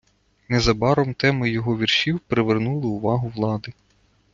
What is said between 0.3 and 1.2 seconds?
Незабаром